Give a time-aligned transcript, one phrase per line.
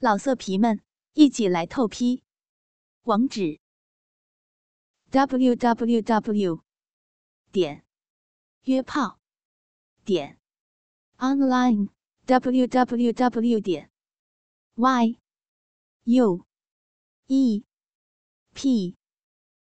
[0.00, 0.80] 老色皮们，
[1.14, 2.22] 一起来透批！
[3.02, 3.58] 网址
[5.10, 6.62] ：w w w
[7.50, 7.84] 点
[8.62, 9.18] 约炮
[10.04, 10.38] 点
[11.16, 11.88] online
[12.26, 13.90] w w w 点
[14.76, 15.18] y
[16.04, 16.46] u
[17.26, 17.64] e
[18.54, 18.96] p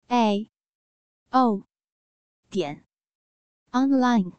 [0.09, 0.51] a
[1.31, 1.63] o
[2.51, 2.85] 点
[3.71, 4.33] online。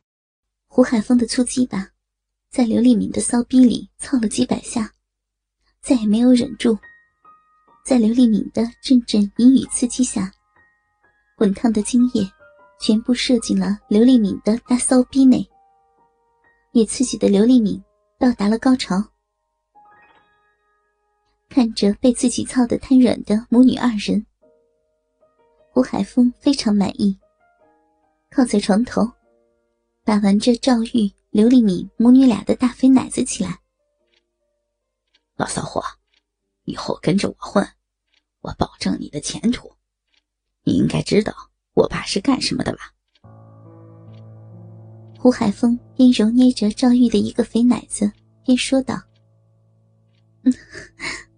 [0.65, 1.93] 胡海峰的粗鸡巴
[2.49, 4.96] 在刘立敏的骚逼里操了几百下。
[5.87, 6.77] 再也没有忍住，
[7.85, 10.29] 在刘丽敏的阵阵淫语刺激下，
[11.37, 12.29] 滚烫的精液
[12.77, 15.47] 全部射进了刘丽敏的大骚逼内，
[16.73, 17.81] 也刺激的刘丽敏
[18.19, 19.01] 到达了高潮。
[21.47, 24.25] 看着被自己操得瘫软的母女二人，
[25.71, 27.17] 胡海峰非常满意，
[28.29, 29.09] 靠在床头，
[30.03, 33.57] 把玩着赵玉、刘丽敏母女俩的大肥奶子起来。
[35.37, 35.83] 老骚货，
[36.65, 37.65] 以后跟着我混，
[38.41, 39.71] 我保证你的前途。
[40.63, 41.33] 你应该知道
[41.73, 42.91] 我爸是干什么的吧？
[45.19, 48.11] 胡海峰边揉捏着赵玉的一个肥奶子，
[48.43, 49.01] 边说道：“，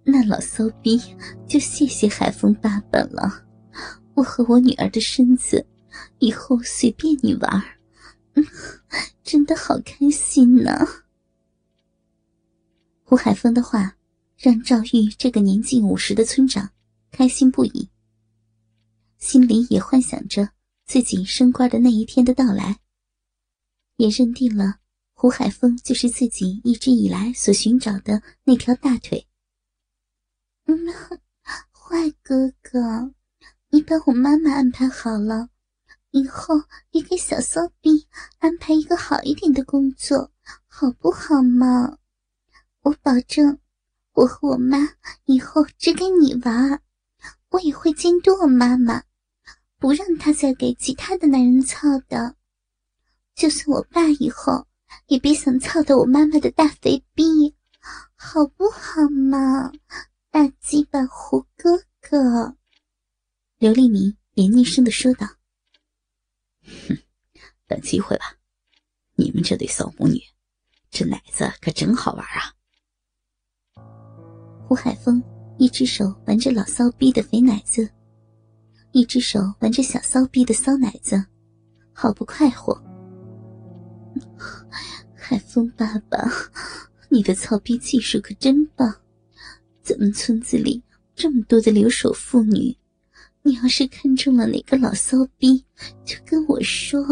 [0.04, 0.98] 那老骚逼
[1.48, 3.46] 就谢谢海峰爸爸了。
[4.14, 5.66] 我和我女儿的身子，
[6.20, 7.64] 以后随便你玩。
[8.34, 8.46] 嗯，
[9.24, 10.88] 真的好开心呢。”
[13.04, 13.96] 胡海峰的话
[14.42, 16.72] 让赵玉这个年近五十的村长
[17.12, 17.90] 开心不已，
[19.18, 20.52] 心里也幻想着
[20.86, 22.80] 自己升官的那一天的到来，
[23.98, 24.80] 也认定了
[25.14, 29.28] 胡海峰就是自己一直以来所寻找的那条大腿。
[30.68, 30.88] 嗯，
[31.76, 33.14] 坏哥哥，
[33.72, 35.50] 你把我妈妈安排好了，
[36.12, 36.56] 以后
[36.92, 40.32] 也给小骚逼安排一个好一点的工作，
[40.66, 41.98] 好不好嘛？
[42.84, 43.60] 我保证，
[44.14, 44.78] 我和我妈
[45.26, 46.82] 以后只给你玩，
[47.50, 49.04] 我也会监督我妈妈，
[49.78, 52.36] 不让她再给其他的男人操的。
[53.36, 54.68] 就算我爸以后
[55.08, 57.56] 也别想操到我妈妈的大肥逼，
[58.16, 59.72] 好不好嘛？
[60.30, 62.58] 大鸡巴胡哥哥，
[63.58, 65.26] 刘立明连厉声的说道
[66.88, 66.98] ：“哼，
[67.68, 68.36] 等机会吧，
[69.16, 70.22] 你们这对骚母女，
[70.92, 72.54] 这奶子可真好玩啊！”
[74.70, 75.20] 胡海峰
[75.58, 77.90] 一只手玩着老骚逼的肥奶子，
[78.92, 81.26] 一只手玩着小骚逼的骚奶子，
[81.92, 82.80] 好不快活。
[85.18, 86.20] 海峰爸爸，
[87.10, 88.94] 你的操逼技术可真棒！
[89.82, 90.84] 咱们村子里
[91.16, 92.78] 这么多的留守妇女，
[93.42, 95.66] 你要是看中了哪个老骚逼，
[96.06, 97.04] 就跟我说，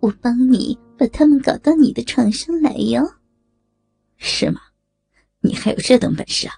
[0.00, 3.08] 我帮你把他们搞到你的床上来哟。
[4.16, 4.60] 是吗？
[5.46, 6.54] 你还有这等本事啊！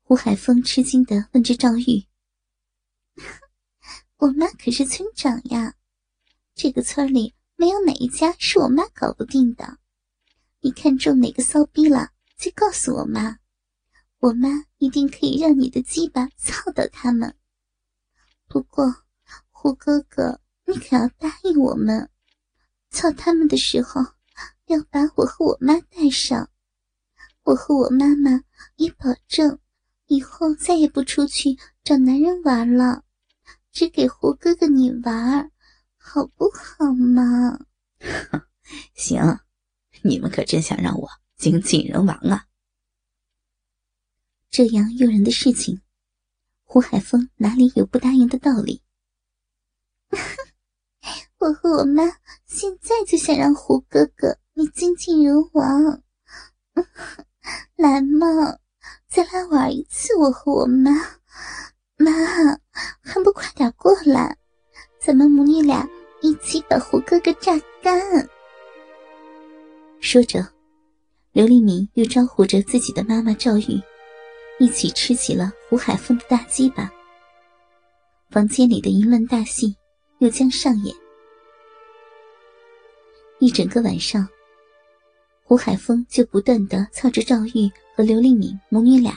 [0.00, 2.06] 胡海峰吃惊的问着赵玉
[4.16, 5.74] ：“我妈可是村长呀，
[6.54, 9.76] 这个村里没有哪一家是我妈搞不定的。
[10.60, 13.36] 你看中哪个骚逼了，就告诉我妈，
[14.20, 17.36] 我妈一定可以让你的鸡巴操到他们。
[18.48, 19.04] 不过，
[19.50, 22.08] 胡哥哥，你可要答应我们，
[22.88, 24.00] 操他们的时候
[24.68, 26.48] 要把我和我妈带上。”
[27.44, 28.42] 我和我妈妈
[28.76, 29.58] 也保证，
[30.06, 33.04] 以后再也不出去找男人玩了，
[33.70, 35.50] 只给胡哥哥你玩，
[35.96, 37.66] 好不好嘛？
[38.94, 39.40] 行，
[40.02, 42.46] 你们可真想让我精尽人亡啊！
[44.50, 45.82] 这样诱人的事情，
[46.62, 48.82] 胡海峰哪里有不答应的道理？
[51.38, 52.04] 我和我妈
[52.46, 56.02] 现在就想让胡哥哥你精尽人亡。
[57.76, 58.56] 来嘛，
[59.08, 60.16] 再来玩一次！
[60.16, 60.90] 我和我妈，
[61.96, 62.10] 妈
[63.02, 64.36] 还不快点过来？
[64.98, 65.86] 咱们母女俩
[66.22, 68.00] 一起把胡哥哥榨干。
[70.00, 70.46] 说着，
[71.32, 73.80] 刘丽敏又招呼着自己的妈妈赵玉，
[74.58, 76.90] 一起吃起了胡海峰的大鸡巴。
[78.30, 79.76] 房间里的淫乱大戏
[80.18, 80.96] 又将上演。
[83.38, 84.26] 一整个晚上。
[85.54, 89.16] 胡海峰就不断的操着赵玉和刘丽敏母女俩，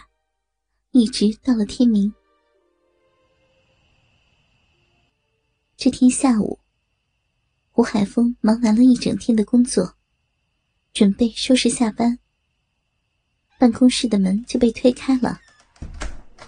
[0.92, 2.14] 一直到了天明。
[5.76, 6.60] 这天下午，
[7.72, 9.96] 胡海峰忙完了一整天的工作，
[10.94, 12.20] 准备收拾下班。
[13.58, 15.42] 办公室的门就被推开了，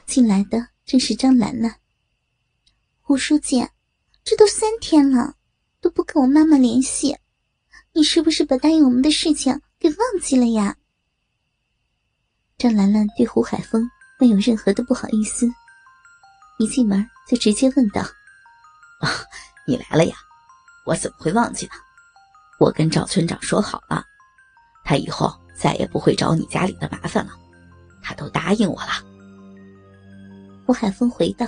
[0.05, 1.75] 进来的正是张兰兰。
[3.01, 3.67] 胡书记，
[4.23, 5.35] 这都三天了，
[5.81, 7.17] 都不跟我妈妈联系，
[7.93, 9.59] 你是不是把答应我们的事情？
[9.79, 10.75] 给忘记了呀！
[12.57, 13.89] 张兰兰对胡海峰
[14.19, 15.49] 没有任何的不好意思，
[16.57, 18.01] 一进门就直接问道
[18.99, 19.09] ：“啊，
[19.65, 20.17] 你来了呀？
[20.85, 21.71] 我怎么会忘记呢？
[22.59, 24.03] 我跟赵村长说好了，
[24.83, 27.31] 他以后再也不会找你家里的麻烦了，
[28.03, 28.91] 他都答应我了。”
[30.67, 31.47] 胡海峰回道：“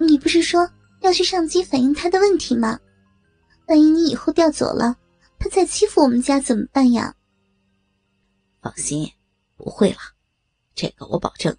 [0.00, 0.66] 你不是说
[1.00, 2.80] 要去上级反映他的问题吗？
[3.66, 4.96] 万一你以后调走了，
[5.40, 7.16] 他再欺负我们家怎么办呀？”
[8.62, 9.10] 放心，
[9.56, 9.98] 不会了，
[10.74, 11.56] 这个我保证。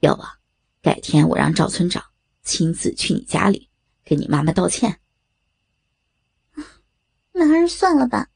[0.00, 0.22] 要不，
[0.82, 2.02] 改天我让赵村长
[2.42, 3.70] 亲自去你家里
[4.04, 4.98] 给你妈妈道歉。
[7.32, 8.28] 那还是算了吧，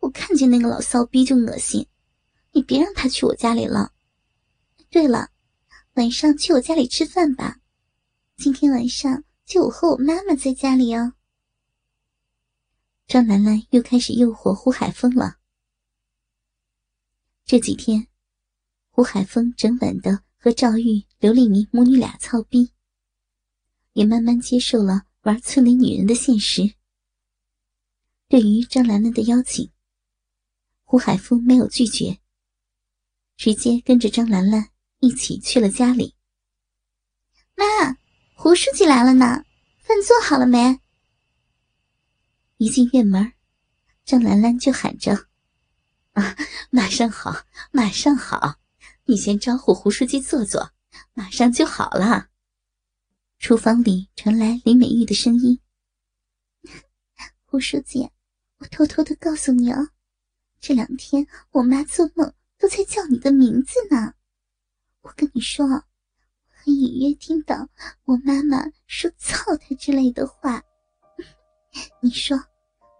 [0.00, 1.86] 我看见那个老骚逼就恶心。
[2.50, 3.92] 你别让他去我家里了。
[4.90, 5.30] 对了。
[5.94, 7.58] 晚上去我家里吃饭吧，
[8.38, 11.12] 今天晚上就我和我妈妈在家里哦。
[13.12, 15.36] 张兰兰又开始诱惑胡海峰了。
[17.44, 18.08] 这几天，
[18.88, 22.72] 胡海峰整晚的和赵玉、刘丽明母女俩操逼，
[23.92, 26.72] 也慢慢接受了玩村里女人的现实。
[28.28, 29.70] 对于张兰兰的邀请，
[30.82, 32.18] 胡海峰没有拒绝，
[33.36, 34.70] 直接跟着张兰兰。
[35.00, 36.14] 一起去了家里。
[37.56, 37.64] 妈，
[38.36, 39.44] 胡书记来了呢，
[39.82, 40.80] 饭做好了没？
[42.62, 43.32] 一进院门，
[44.04, 45.26] 张兰兰就喊着
[46.14, 46.36] ：“啊，
[46.70, 47.34] 马上好，
[47.72, 48.54] 马上好！
[49.04, 50.70] 你先招呼胡书记坐坐，
[51.12, 52.28] 马上就好了。”
[53.40, 55.58] 厨房里传来林美玉的声音
[57.46, 58.08] ：“胡书记，
[58.58, 59.88] 我偷偷的告诉你哦，
[60.60, 64.14] 这两天我妈做梦都在叫你的名字呢。”
[65.02, 65.84] 我跟你说，我
[66.48, 67.68] 很隐约听到
[68.04, 70.62] 我妈妈说“操他”之类的话。
[72.00, 72.38] 你说，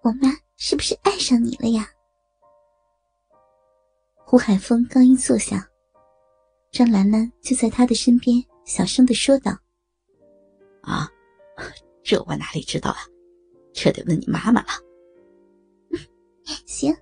[0.03, 1.89] 我妈是不是爱上你了呀？
[4.25, 5.65] 胡海峰刚一坐下，
[6.73, 9.57] 张兰兰就在他的身边小声的说道
[10.83, 11.09] ：“啊，
[12.03, 12.99] 这我哪里知道啊？
[13.73, 14.71] 这得问你妈妈了。”
[16.67, 16.93] 行，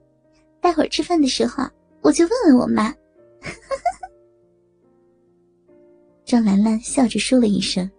[0.61, 1.65] 待会儿吃饭的时候
[2.03, 2.95] 我就问问我妈。
[6.27, 7.91] 张兰兰笑着说了一声，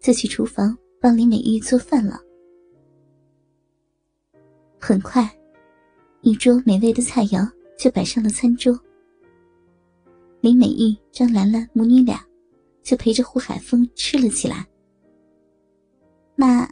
[0.00, 2.20] 就去厨房帮李美玉做饭了。
[4.86, 5.26] 很快，
[6.20, 8.78] 一桌美味的菜肴就摆上了餐桌。
[10.42, 12.22] 林美玉、张兰兰母女俩
[12.82, 14.68] 就陪着胡海峰吃了起来。
[16.36, 16.68] 妈，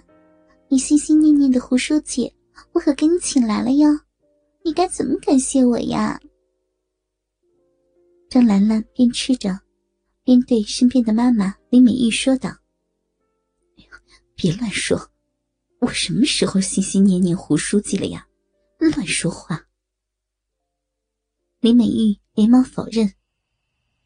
[0.69, 2.31] 你心心念念的胡书记，
[2.73, 3.89] 我可给你请来了哟，
[4.63, 6.21] 你该怎么感谢我呀？
[8.29, 9.59] 张兰兰边吃着。
[10.23, 12.51] 边对身边的妈妈林美玉说道：“，
[14.37, 15.01] 别乱说，
[15.83, 18.29] 我什么时候心心念念胡书记了呀？
[18.79, 19.67] 乱说话！”
[21.59, 23.13] 林美玉连忙否认：“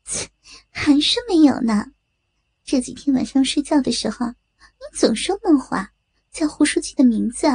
[0.03, 0.31] 切，
[0.71, 1.93] 还是没有呢。
[2.65, 5.93] 这几天晚上睡觉的时候，你总说梦话，
[6.31, 7.47] 叫胡书记的名字，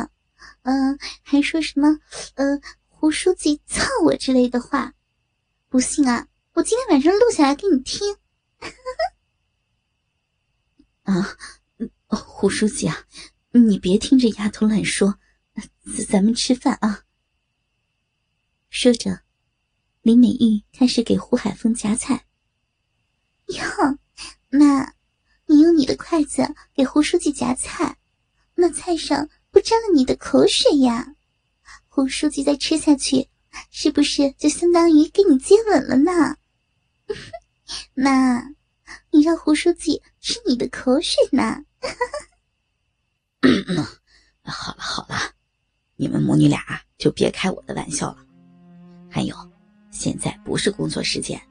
[0.61, 1.99] 嗯，还说什么
[2.35, 4.93] 呃，胡书记操我之类的话。
[5.67, 8.17] 不信啊，我今天晚上录下来给你听。
[11.09, 11.35] ”啊，
[12.07, 13.07] 胡书记啊，
[13.53, 15.19] 你别听这丫头乱说，
[16.07, 17.03] 咱们吃饭啊。
[18.69, 19.23] 说着，
[20.01, 22.25] 林美玉开始给胡海峰夹菜。
[23.47, 23.61] 哟，
[24.49, 24.93] 妈，
[25.47, 27.97] 你用你的筷子给胡书记夹菜，
[28.55, 31.15] 那菜上不沾了你的口水呀？
[31.89, 33.27] 胡书记再吃下去，
[33.69, 36.37] 是不是就相当于跟你接吻了呢？
[37.93, 38.41] 妈，
[39.11, 41.65] 你让胡书记吃你的口水呢？
[43.41, 43.85] 嗯
[44.43, 45.15] 好了好了，
[45.95, 46.59] 你们母女俩
[46.97, 48.17] 就别开我的玩笑了。
[49.09, 49.35] 还有，
[49.91, 51.41] 现在不是工作时间，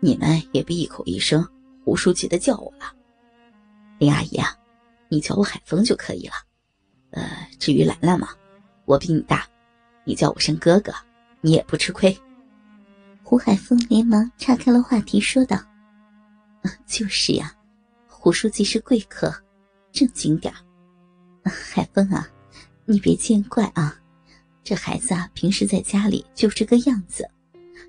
[0.00, 1.46] 你们也别一口一声
[1.84, 2.92] 胡书记的叫我了。
[3.98, 4.56] 林阿姨啊，
[5.08, 6.34] 你叫我海峰就可以了。
[7.10, 8.28] 呃，至于兰兰嘛，
[8.84, 9.46] 我比你大，
[10.04, 10.92] 你叫我声哥哥，
[11.40, 12.16] 你也不吃亏。
[13.22, 15.56] 胡海峰连忙岔开了话题，说道
[16.62, 17.54] ：“嗯就是呀，
[18.06, 19.34] 胡书记是贵客，
[19.92, 20.60] 正经点儿
[21.50, 22.28] 海峰啊，
[22.84, 24.00] 你别见怪啊，
[24.62, 27.28] 这孩子啊，平时在家里就这个样子，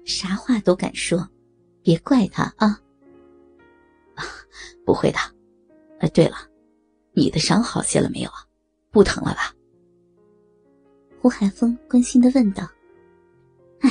[0.05, 1.27] 啥话都敢说，
[1.81, 2.79] 别怪他啊。
[4.15, 4.25] 啊，
[4.86, 5.17] 不会的。
[6.00, 6.36] 哎，对了，
[7.13, 8.45] 你的伤好些了没有啊？
[8.91, 9.53] 不疼了吧？”
[11.22, 12.69] 胡海峰关心的问道。
[13.79, 13.89] 哎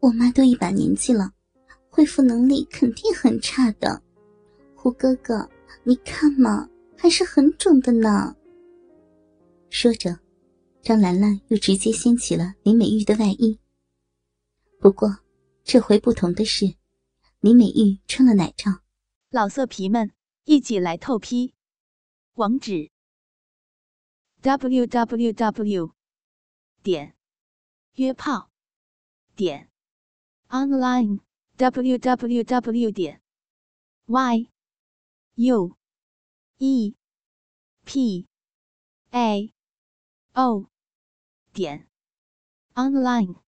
[0.00, 1.30] 我妈都一把年纪了，
[1.90, 4.00] 恢复能力肯定很差的。
[4.74, 5.48] 胡哥哥，
[5.82, 8.34] 你看嘛，还是很肿的呢。
[9.70, 10.18] 说着，
[10.82, 13.58] 张兰兰又直接掀起了林美玉的外衣。
[14.80, 15.18] 不过，
[15.62, 16.76] 这回不同的是，
[17.40, 18.82] 李美玉穿了奶罩。
[19.30, 20.12] 老色皮们，
[20.44, 21.54] 一起来透批！
[22.34, 22.90] 网址
[24.40, 25.92] ：w w w
[26.82, 27.14] 点
[27.94, 28.50] 约炮
[29.34, 29.68] 点
[30.48, 31.18] online
[31.56, 33.20] w w w 点
[34.06, 34.48] y
[35.34, 35.76] u
[36.58, 36.94] e
[37.84, 38.26] p
[39.10, 39.52] a
[40.38, 40.70] o
[41.52, 41.88] 点
[42.76, 43.47] online。